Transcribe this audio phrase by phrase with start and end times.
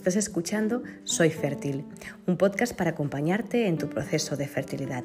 [0.00, 1.84] Estás escuchando Soy Fértil,
[2.26, 5.04] un podcast para acompañarte en tu proceso de fertilidad.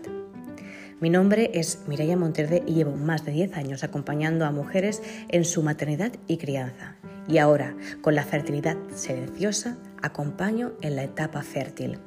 [1.02, 5.44] Mi nombre es Mireia Monterde y llevo más de 10 años acompañando a mujeres en
[5.44, 6.96] su maternidad y crianza.
[7.28, 12.00] Y ahora, con la fertilidad silenciosa, acompaño en la etapa fértil.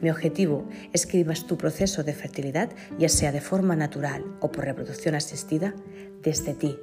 [0.00, 4.52] Mi objetivo es que vivas tu proceso de fertilidad, ya sea de forma natural o
[4.52, 5.74] por reproducción asistida,
[6.22, 6.78] desde ti,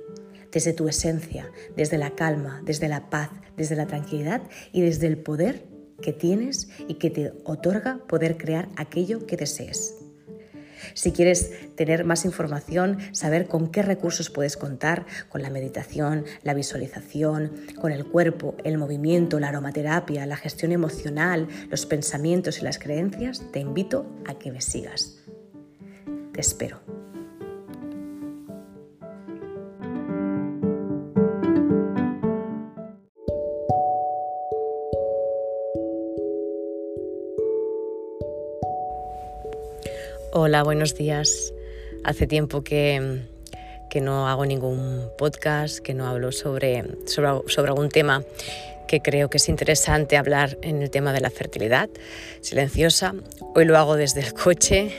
[0.56, 4.42] desde tu esencia, desde la calma, desde la paz, desde la tranquilidad
[4.72, 5.66] y desde el poder
[6.02, 9.96] que tienes y que te otorga poder crear aquello que desees.
[10.94, 16.54] Si quieres tener más información, saber con qué recursos puedes contar, con la meditación, la
[16.54, 22.80] visualización, con el cuerpo, el movimiento, la aromaterapia, la gestión emocional, los pensamientos y las
[22.80, 25.18] creencias, te invito a que me sigas.
[26.32, 27.05] Te espero.
[40.38, 41.54] Hola, buenos días.
[42.04, 43.22] Hace tiempo que,
[44.02, 48.22] no hago ningún podcast, que no hablo sobre, sobre, algún tema
[48.86, 51.90] que creo que es interesante hablar en el tema de la fertilidad
[52.42, 53.16] silenciosa.
[53.56, 54.92] Hoy lo hago desde el coche.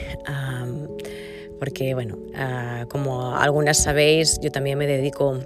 [1.59, 5.39] porque, bueno, ah, como algunas sabéis, yo también me dedico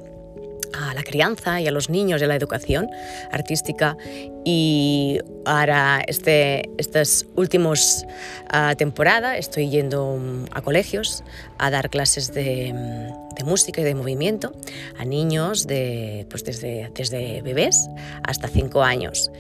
[0.73, 2.89] a la crianza y a los niños y a la educación
[3.31, 3.97] artística
[4.45, 8.07] y ahora este, estas últimas
[8.53, 11.23] uh, temporada estoy yendo mm, a colegios
[11.59, 14.53] a dar clases de, mm, de, música y de movimiento
[14.99, 17.89] a niños de, pues desde, desde bebés
[18.23, 19.31] hasta 5 años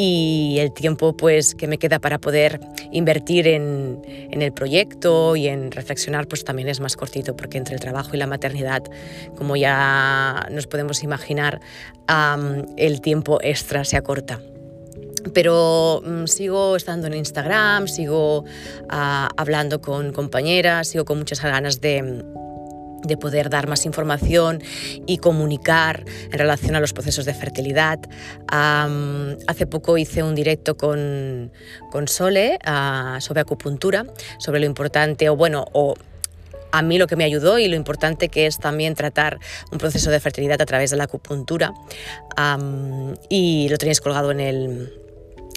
[0.00, 2.60] y el tiempo pues que me queda para poder
[2.92, 7.74] invertir en, en, el proyecto y en reflexionar pues también es más cortito porque entre
[7.74, 8.84] el trabajo y la maternidad
[9.36, 11.60] como ya nos podemos imaginar
[12.76, 14.40] el tiempo extra se acorta.
[15.34, 18.44] Pero mm, sigo estando en Instagram, sigo
[18.88, 22.22] ah, hablando con compañeras, sigo con muchas ganas de,
[23.02, 24.62] de poder dar más información
[25.06, 27.98] y comunicar en relación a los procesos de fertilidad.
[28.48, 31.52] hace poco hice un directo con,
[31.90, 34.06] con Sole ah, sobre acupuntura,
[34.38, 35.94] sobre lo importante, o bueno, o
[36.72, 39.38] a mí lo que me ayudó y lo importante que es también tratar
[39.72, 41.72] un proceso de fertilidad a través de la acupuntura.
[43.28, 44.92] y lo tenéis colgado en el,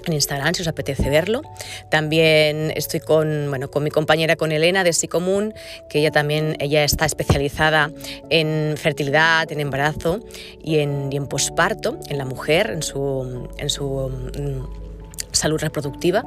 [0.05, 1.41] en Instagram si os apetece verlo.
[1.89, 5.53] También estoy con, bueno, con mi compañera, con Elena de Psicomún,
[5.89, 7.91] que ella también ella está especializada
[8.29, 10.19] en fertilidad, en embarazo
[10.63, 14.81] y en, y en posparto, en la mujer, en su, en su mm,
[15.31, 16.23] salud reproductiva.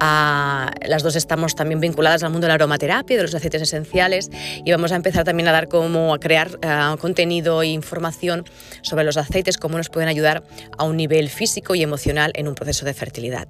[0.00, 4.30] Ah, las dos estamos también vinculadas al mundo de la aromaterapia, de los aceites esenciales
[4.64, 8.44] y vamos a empezar también a dar como a crear ah, contenido e información
[8.82, 10.42] sobre los aceites, cómo nos pueden ayudar
[10.76, 13.48] a un nivel físico y emocional en un proceso de fertilidad.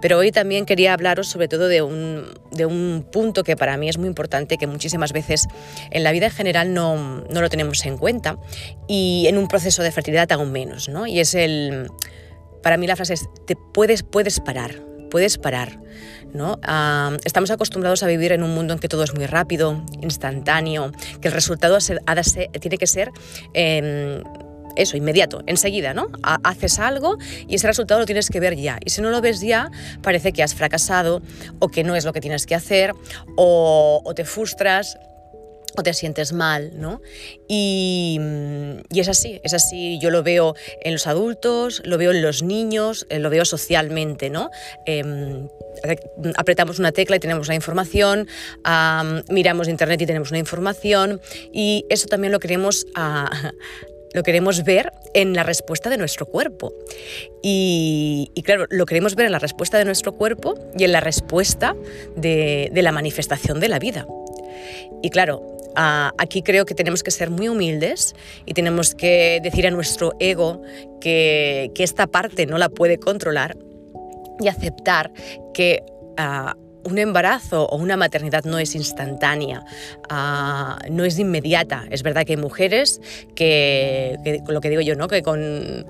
[0.00, 3.88] Pero hoy también quería hablaros sobre todo de un, de un punto que para mí
[3.88, 5.46] es muy importante, que muchísimas veces
[5.90, 8.38] en la vida en general no, no lo tenemos en cuenta
[8.88, 11.06] y en un proceso de fertilidad aún menos, ¿no?
[11.06, 11.88] Y es el
[12.66, 15.78] para mí la frase es, te puedes, puedes parar, puedes parar.
[16.34, 16.58] ¿no?
[17.24, 20.90] estamos acostumbrados a vivir en un mundo en que todo es muy rápido, instantáneo,
[21.20, 23.12] que el resultado tiene que ser...
[23.54, 24.20] Em,
[24.74, 26.08] eso, inmediato, enseguida, ¿no?
[26.22, 27.16] haces algo
[27.46, 28.78] y ese resultado lo tienes que ver ya.
[28.84, 29.70] Y si no lo ves ya,
[30.02, 31.22] parece que has fracasado
[31.60, 32.92] o que no es lo que tienes que hacer
[33.36, 34.98] o te frustras
[35.76, 37.00] o te sientes mal, ¿no?
[37.48, 38.18] Y,
[38.90, 42.42] y, es así, es así, yo lo veo en los adultos, lo veo en los
[42.42, 44.50] niños, eh, lo veo socialmente, ¿no?
[44.86, 45.48] Em,
[46.36, 48.28] apretamos una tecla y tenemos la información,
[49.28, 51.20] miramos internet y tenemos una información
[51.52, 52.86] y eso también lo queremos,
[54.14, 56.72] lo queremos ver en la respuesta de nuestro cuerpo.
[57.42, 61.76] Y, claro, lo queremos ver en la respuesta de nuestro cuerpo y en la respuesta
[62.16, 64.06] de, de la manifestación de la vida.
[65.02, 65.42] Y claro,
[65.76, 70.62] aquí creo que tenemos que ser muy humildes y tenemos que decir a nuestro ego
[71.00, 73.56] que, esta parte no la puede controlar
[74.40, 75.12] y aceptar
[75.54, 75.82] que
[76.86, 79.64] un embarazo o una maternidad no es instantánea,
[80.08, 81.84] ah, no es inmediata.
[81.90, 83.00] Es verdad que hay mujeres
[83.34, 85.08] que, lo que digo yo, ¿no?
[85.08, 85.86] que con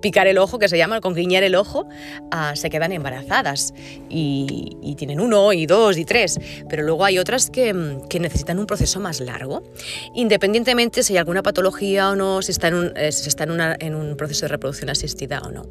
[0.00, 1.86] picar el ojo, que se llama, con guiñar el ojo,
[2.30, 3.74] ah, se quedan embarazadas
[4.08, 6.38] y, tienen uno y dos y tres.
[6.68, 9.62] Pero luego hay otras que, necesitan un proceso más largo,
[10.14, 14.16] independientemente si hay alguna patología o no, si está en un, eh, está en un
[14.16, 15.66] proceso de reproducción asistida o no.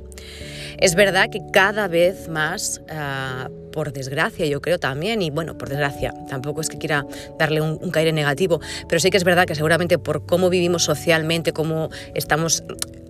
[0.83, 5.69] Es verdad que cada vez más, ah, por desgracia yo creo también, y bueno, por
[5.69, 7.05] desgracia, tampoco es que quiera
[7.39, 8.59] darle un, un caire negativo,
[8.89, 12.65] pero sí que es verdad que seguramente por cómo vivimos socialmente, cómo estamos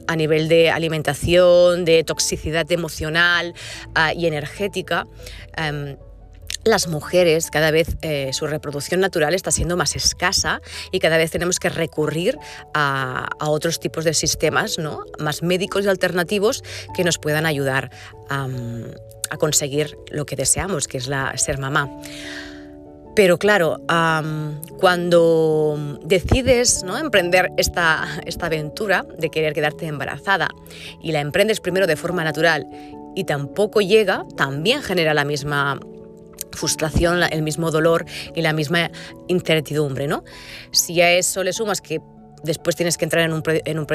[0.05, 3.55] a nivel de alimentación, de toxicidad emocional
[3.95, 5.07] ah, y energética.
[5.57, 5.97] Em,
[6.63, 10.61] las mujeres cada vez eh, su reproducción natural está siendo más escasa
[10.91, 12.37] y cada vez tenemos que recurrir
[12.73, 15.03] a, otros tipos de sistemas ¿no?
[15.19, 16.63] más médicos y alternativos
[16.95, 17.91] que nos puedan ayudar
[18.29, 18.47] a,
[19.39, 21.89] conseguir lo que deseamos, que es la, ser mamá.
[23.15, 23.77] Pero claro,
[24.79, 26.97] cuando decides ¿no?
[26.99, 30.49] emprender esta, esta aventura de querer quedarte embarazada
[31.01, 32.67] y la emprendes primero de forma natural
[33.15, 35.79] y tampoco llega, también genera la misma
[36.53, 38.05] frustración, el mismo dolor
[38.35, 38.91] y la misma
[39.27, 40.07] incertidumbre.
[40.07, 40.23] ¿no?
[40.71, 41.99] Si a eso le sumas que
[42.43, 43.33] después tienes que entrar en
[43.79, 43.85] un,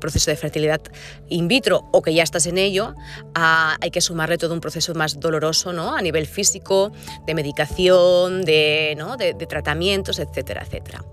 [0.00, 0.80] proceso de fertilidad
[1.28, 2.94] in vitro o que ya estás en ello,
[3.34, 5.94] hay que sumarle todo un proceso más doloroso ¿no?
[5.94, 6.92] a nivel físico,
[7.26, 8.96] de medicación, de,
[9.38, 11.04] de tratamientos, etcétera, etcétera.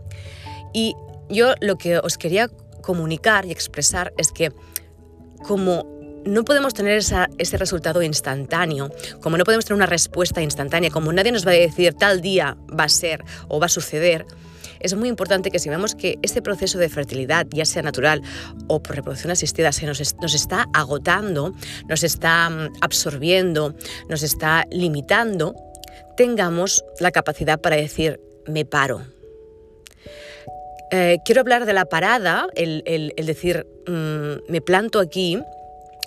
[0.74, 0.96] Y
[1.30, 2.50] yo lo que os quería
[2.82, 4.52] comunicar y expresar es que
[5.44, 5.95] como
[6.26, 8.92] no podemos tener ese resultado instantáneo,
[9.22, 12.58] como no podemos tener una respuesta instantánea, como nadie nos va a decir tal día
[12.78, 14.26] va a ser o va a suceder,
[14.86, 18.22] es muy importante que si vemos que este proceso de fertilidad, ya sea natural
[18.68, 21.54] o por reproducción asistida, se nos, está agotando,
[21.88, 23.74] nos está mm, absorbiendo,
[24.10, 25.56] nos está limitando,
[26.18, 29.02] tengamos la capacidad para decir, me paro.
[30.92, 35.40] Eh, quiero hablar de la parada, el, decir, mm, me planto aquí,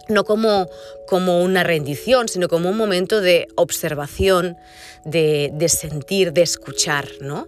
[0.08, 0.68] no como,
[1.06, 4.56] como una rendición, sino como un momento de observación,
[5.04, 7.46] de, sentir, de escuchar, ¿no?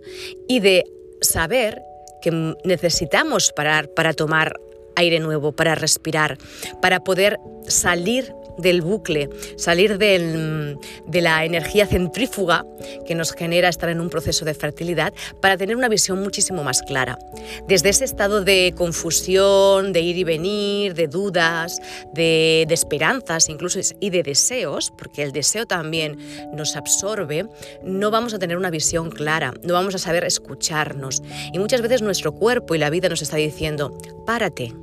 [0.49, 0.85] Y de
[1.21, 1.83] saber
[2.23, 4.59] que necesitamos parar para tomar
[4.97, 6.39] aire nuevo, para respirar,
[6.83, 10.77] para poder salir del bucle, salir de
[11.21, 12.65] la energía centrífuga
[13.07, 16.83] que nos genera estar en un proceso de fertilidad para tener una visión muchísimo más
[16.83, 17.19] clara.
[17.67, 21.81] Desde ese estado de confusión, de ir y venir, de dudas,
[22.12, 26.19] de, de esperanzas incluso y de deseos, porque el deseo también
[26.53, 27.47] nos absorbe,
[27.83, 31.23] no vamos a tener una visión clara, no vamos a saber escucharnos.
[31.53, 33.97] Y muchas veces nuestro cuerpo y la vida nos está diciendo,
[34.27, 34.75] párate,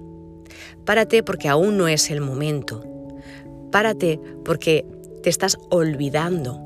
[0.86, 2.97] párate porque aún no es el momento.
[3.72, 4.86] Párate porque
[5.24, 6.62] te estás olvidando.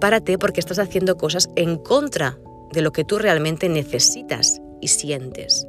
[0.00, 2.38] Párate porque estás haciendo cosas en contra
[2.72, 5.66] de lo que tú realmente necesitas y sientes.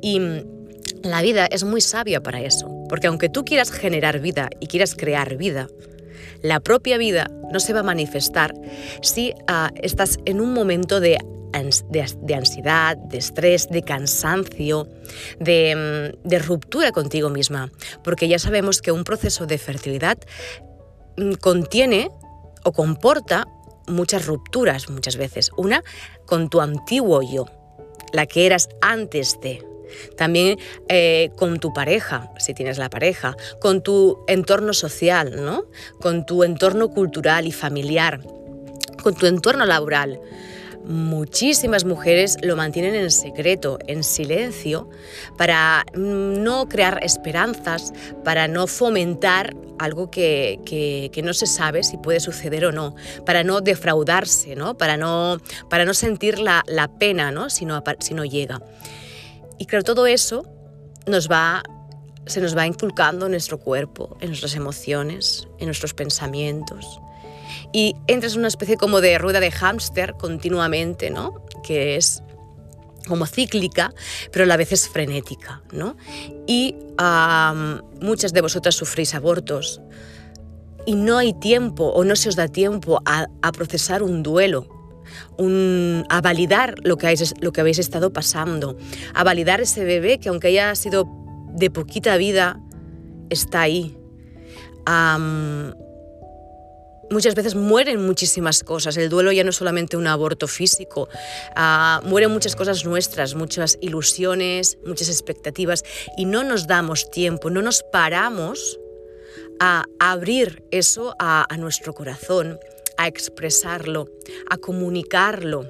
[0.00, 0.42] Y mm,
[1.02, 4.94] la vida es muy sabia para eso, porque aunque tú quieras generar vida y quieras
[4.94, 5.68] crear vida,
[6.42, 8.54] la propia vida no se va a manifestar
[9.02, 11.18] si ah, estás en un momento de
[11.52, 14.88] de, ansiedad, de estrés, de cansancio,
[15.40, 17.70] de, mm, de ruptura contigo misma,
[18.04, 20.18] porque ya sabemos que un proceso de fertilidad
[21.16, 22.10] mm, contiene
[22.64, 23.46] o comporta
[23.88, 25.50] muchas rupturas muchas veces.
[25.56, 25.82] Una
[26.26, 27.46] con tu antiguo yo,
[28.12, 29.64] la que eras antes de.
[30.16, 30.58] También
[30.88, 35.64] eh, con tu pareja, si tienes la pareja, con tu entorno social, ¿no?
[35.98, 38.20] con tu entorno cultural y familiar,
[39.02, 40.20] con tu entorno laboral
[40.88, 44.88] muchísimas mujeres lo mantienen en secreto, en silencio,
[45.36, 47.92] para no crear esperanzas,
[48.24, 52.96] para no fomentar algo que, no se sabe si puede suceder o no,
[53.26, 54.78] para no defraudarse, ¿no?
[54.78, 55.36] Para, no,
[55.68, 56.64] para no sentir la,
[56.98, 57.50] pena ¿no?
[57.50, 58.62] Si, no, si no llega.
[59.58, 60.46] Y creo todo eso
[61.06, 61.62] nos va
[62.26, 67.00] se nos va inculcando en nuestro cuerpo, en nuestras emociones, en nuestros pensamientos
[67.72, 71.44] y entras en una especie como de rueda de hámster continuamente, ¿no?
[71.62, 72.22] Que es
[73.06, 73.92] como cíclica,
[74.32, 75.96] pero a la vez es frenética, ¿no?
[76.46, 76.76] Y
[78.00, 79.80] muchas de vosotras sufrís abortos
[80.86, 84.66] y no hay tiempo o no se os da tiempo a, procesar un duelo,
[86.08, 88.76] a validar lo que, lo que habéis estado pasando,
[89.14, 91.08] a validar ese bebé que aunque haya sido
[91.54, 92.60] de poquita vida,
[93.30, 93.96] está ahí
[97.10, 98.96] muchas veces mueren muchísimas cosas.
[98.96, 101.08] El duelo ya no es solamente un aborto físico,
[101.56, 105.84] uh, mueren muchas cosas nuestras, muchas ilusiones, muchas expectativas
[106.16, 108.78] y no nos damos tiempo, no nos paramos
[109.60, 112.60] a abrir eso a nuestro corazón,
[112.96, 114.08] a expresarlo,
[114.50, 115.66] a comunicarlo,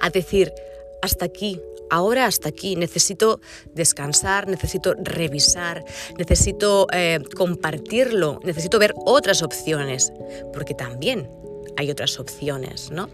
[0.00, 0.52] a decir,
[1.02, 3.40] hasta aquí, ahora hasta aquí, necesito
[3.74, 5.84] descansar, necesito revisar,
[6.18, 10.12] necesito eh, compartirlo, necesito ver otras opciones,
[10.52, 11.28] porque también
[11.76, 13.08] hay otras opciones, ¿no?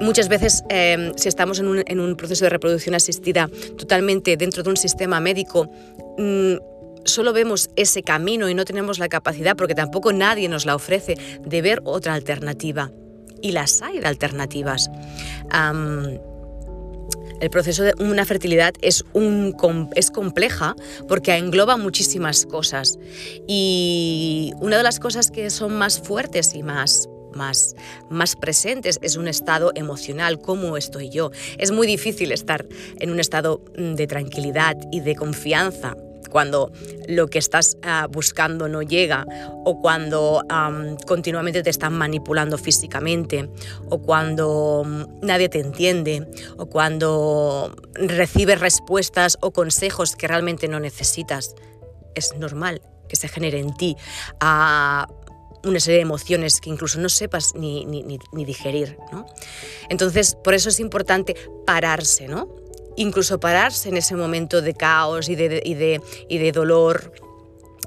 [0.00, 4.76] Muchas veces, em, si estamos en un, proceso de reproducción asistida totalmente dentro de un
[4.76, 5.68] sistema médico,
[6.16, 6.54] mm,
[7.04, 11.16] solo vemos ese camino y no tenemos la capacidad, porque tampoco nadie nos la ofrece,
[11.44, 12.90] de ver otra alternativa.
[13.40, 14.90] Y las hay de alternativas
[17.40, 19.54] El proceso de una fertilidad es, un,
[19.94, 20.74] es compleja
[21.06, 22.98] porque engloba muchísimas cosas.
[23.46, 27.76] Y una de las cosas que son más fuertes y más más,
[28.10, 31.30] más presentes es un estado emocional, cómo estoy yo.
[31.58, 32.66] Es muy difícil estar
[32.98, 35.94] en un estado mm, de tranquilidad y de confianza
[36.28, 36.72] cuando
[37.08, 39.26] lo que estás ah, buscando no llega
[39.64, 40.42] o cuando
[41.06, 43.48] continuamente te están manipulando físicamente
[43.88, 50.80] o cuando mm, nadie te entiende o cuando recibes respuestas o consejos que realmente no
[50.80, 51.54] necesitas.
[52.14, 53.96] Es normal que se genere en ti
[54.40, 55.06] ah,
[55.64, 58.96] una serie de emociones que incluso no sepas ni, ni, digerir.
[59.12, 59.26] ¿no?
[59.88, 61.34] Entonces, por eso es importante
[61.66, 62.48] pararse, ¿no?
[62.98, 67.12] Incluso pararse en ese momento de caos y de, y de, y de dolor,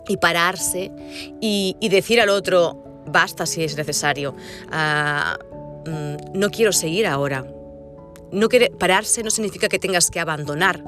[0.07, 0.91] y pararse
[1.39, 4.35] y, decir al otro, basta si es necesario,
[4.71, 5.37] ah,
[5.85, 7.45] mm, no quiero seguir ahora.
[8.31, 8.47] No
[8.79, 10.81] pararse no significa que tengas que abandonar,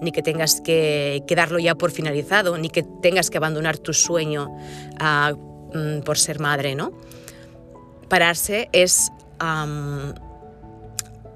[0.00, 4.48] ni que tengas que, darlo ya por finalizado, ni que tengas que abandonar tu sueño
[4.98, 5.32] ah,
[5.72, 6.92] mm, por ser madre, ¿no?
[8.08, 9.12] Pararse es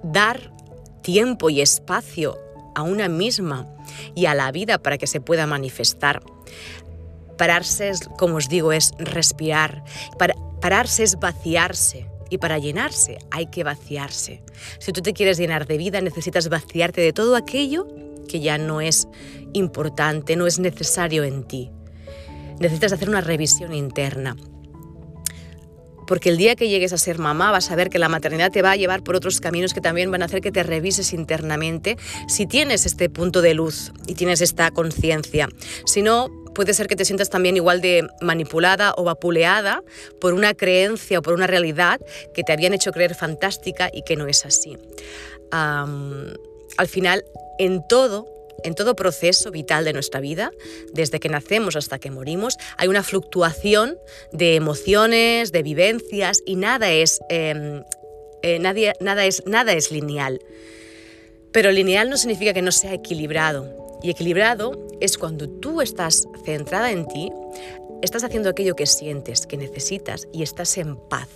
[0.02, 0.51] dar
[1.02, 2.38] tiempo y espacio
[2.74, 3.66] a una misma
[4.14, 6.22] y a la vida para que se pueda manifestar.
[7.36, 9.84] Pararse, es, como os digo, es respirar.
[10.18, 12.08] Para, pararse es vaciarse.
[12.30, 14.42] Y para llenarse hay que vaciarse.
[14.78, 17.86] Si tú te quieres llenar de vida, necesitas vaciarte de todo aquello
[18.26, 19.06] que ya no es
[19.52, 21.70] importante, no es necesario en ti.
[22.58, 24.34] Necesitas hacer una revisión interna
[26.06, 28.62] porque el día que llegues a ser mamá vas a ver que la maternidad te
[28.62, 31.96] va a llevar por otros caminos que también van a hacer que te revises internamente
[32.28, 35.48] si tienes este punto de luz y tienes esta conciencia.
[35.86, 39.82] Si no, puede ser que te sientas también igual de manipulada o vapuleada
[40.20, 42.00] por una creencia o por una realidad
[42.34, 44.76] que te habían hecho creer fantástica y que no es así.
[45.50, 47.24] al final,
[47.58, 48.26] en todo
[48.64, 50.52] en todo proceso vital de nuestra vida,
[50.92, 53.98] desde que nacemos hasta que morimos, hay una fluctuación
[54.32, 57.82] de emociones, de vivencias y nada es, em,
[58.42, 60.40] eh, nada, es, nada es lineal.
[61.52, 64.00] Pero lineal no significa que no sea equilibrado.
[64.02, 67.30] Y equilibrado es cuando tú estás centrada en ti,
[68.02, 71.28] estás haciendo aquello que sientes, que necesitas y estás en paz.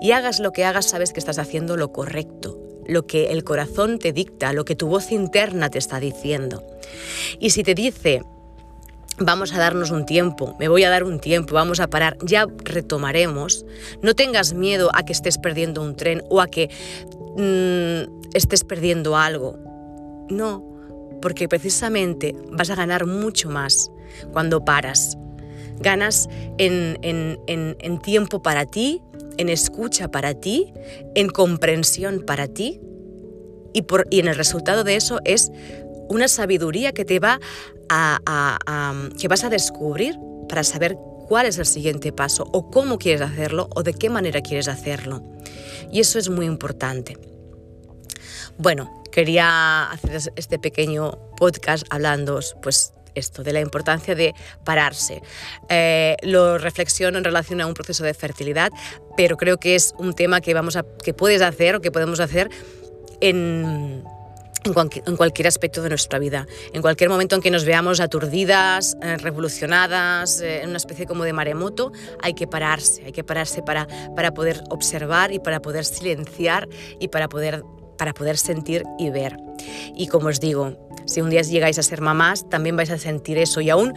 [0.00, 2.55] Y hagas lo que hagas, sabes que estás haciendo lo correcto,
[2.88, 6.62] lo que el corazón te dicta, lo que tu voz interna te está diciendo.
[7.38, 8.22] Y si te dice,
[9.18, 12.46] vamos a darnos un tiempo, me voy a dar un tiempo, vamos a parar, ya
[12.64, 13.64] retomaremos,
[14.02, 16.70] no tengas miedo a que estés perdiendo un tren o a que
[17.36, 19.58] mm, estés perdiendo algo.
[20.28, 20.64] No,
[21.22, 23.90] porque precisamente vas a ganar mucho más
[24.32, 25.16] cuando paras.
[25.78, 29.02] Ganas en, en tiempo para ti,
[29.38, 30.72] en escucha para ti,
[31.14, 32.80] en comprensión para ti
[33.72, 35.50] y, por, y en el resultado de eso es
[36.08, 37.40] una sabiduría que te va
[37.88, 40.96] a, que vas a descubrir para saber
[41.28, 45.22] cuál es el siguiente paso o cómo quieres hacerlo o de qué manera quieres hacerlo.
[45.92, 47.18] Y eso es muy importante.
[48.58, 55.22] Bueno, quería hacer este pequeño podcast hablando pues esto, de la importancia de pararse.
[55.68, 58.70] Eh, lo reflexiono en relación a un proceso de fertilidad,
[59.16, 62.20] pero creo que es un tema que, vamos a, que puedes hacer o que podemos
[62.20, 62.50] hacer
[63.20, 64.04] en,
[64.64, 66.46] en, cualquier aspecto de nuestra vida.
[66.72, 71.24] En cualquier momento en que nos veamos aturdidas, eh, revolucionadas, eh, en una especie como
[71.24, 75.84] de maremoto, hay que pararse, hay que pararse para, para poder observar y para poder
[75.84, 76.68] silenciar
[76.98, 77.62] y para poder,
[77.96, 79.36] para poder sentir y ver.
[79.94, 83.38] Y como os digo, si un día llegáis a ser mamás, también vais a sentir
[83.38, 83.94] eso y aún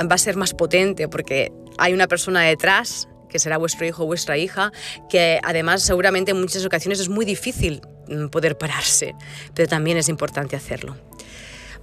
[0.00, 4.06] va a ser más potente porque hay una persona detrás que será vuestro hijo o
[4.06, 4.72] vuestra hija,
[5.08, 9.14] que además seguramente en muchas ocasiones es muy difícil mm, poder pararse,
[9.54, 10.96] pero también es importante hacerlo.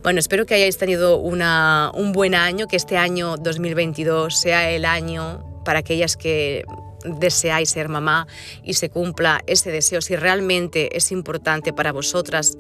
[0.04, 5.64] Bueno, espero que hayáis tenido un buen año, que este año 2022 sea el año
[5.66, 6.64] para aquellas que
[7.06, 8.28] deseáis ser mamá
[8.64, 12.58] y se cumpla ese deseo, si realmente es importante para vosotras,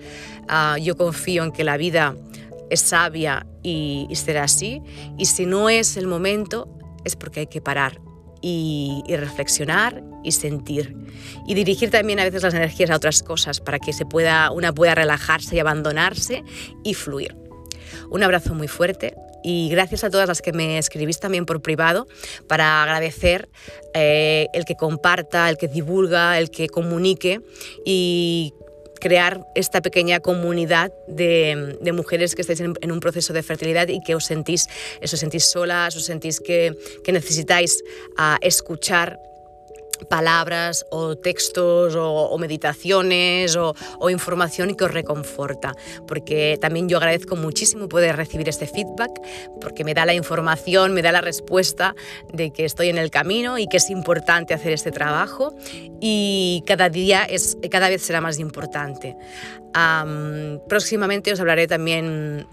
[0.48, 2.16] ah, yo confío en que la vida
[2.70, 4.82] es sabia y, será así.
[5.18, 6.70] Y si no es el momento,
[7.04, 8.00] es porque hay que parar
[8.42, 10.96] y, reflexionar y sentir.
[11.48, 14.74] Y dirigir también a veces las energías a otras cosas para que se pueda, una
[14.74, 16.44] pueda relajarse y abandonarse
[16.84, 17.36] y fluir.
[18.10, 22.08] Un abrazo muy fuerte y gracias a todas las que me escribís también por privado
[22.48, 23.48] para agradecer
[23.94, 27.42] eh, el que comparta, el que divulga, el que comunique
[27.86, 28.56] y
[29.00, 34.16] crear esta pequeña comunidad de, mujeres que estáis en, un proceso de fertilidad y que
[34.16, 34.66] os sentís,
[35.04, 36.76] os sentís solas, os sentís que,
[37.06, 37.84] necesitáis
[38.18, 39.20] ah, escuchar
[40.10, 45.74] palabras o textos o, meditaciones o, o, información que os reconforta,
[46.08, 49.12] porque también yo agradezco muchísimo poder recibir este feedback,
[49.62, 51.96] porque me da la información, me da la respuesta
[52.32, 55.56] de que estoy en el camino y que es importante hacer este trabajo
[56.02, 59.16] y cada día es, cada vez será más importante.
[60.68, 62.48] próximamente os hablaré también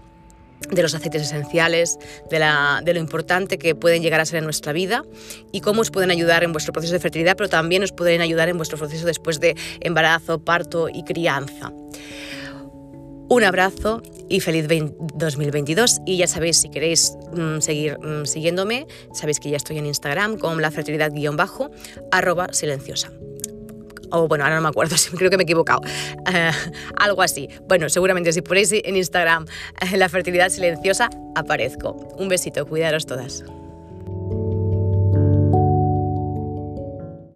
[0.69, 1.97] de los aceites esenciales,
[2.29, 5.03] de, lo importante que pueden llegar a ser en nuestra vida
[5.51, 8.49] y cómo os pueden ayudar en vuestro proceso de fertilidad, pero también os pueden ayudar
[8.49, 11.71] en vuestro proceso después de embarazo, parto y crianza.
[13.29, 19.39] Un abrazo y feliz 2022 y ya sabéis si queréis mm, seguir mm, siguiéndome, sabéis
[19.39, 21.71] que ya estoy en Instagram con la fertilidad-bajo
[22.11, 23.11] arroba silenciosa
[24.13, 25.81] o bueno, ahora no me acuerdo, creo que me he equivocado,
[26.31, 26.51] eh,
[26.97, 27.49] algo así.
[27.67, 29.45] Bueno, seguramente si ponéis en Instagram
[29.81, 31.91] eh, la fertilidad silenciosa, aparezco.
[32.17, 33.43] Un besito, cuidaros todas.